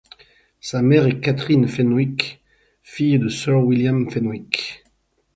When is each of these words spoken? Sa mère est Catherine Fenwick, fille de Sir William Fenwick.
Sa 0.59 0.81
mère 0.81 1.05
est 1.05 1.19
Catherine 1.19 1.67
Fenwick, 1.67 2.41
fille 2.81 3.19
de 3.19 3.27
Sir 3.27 3.57
William 3.59 4.09
Fenwick. 4.09 4.83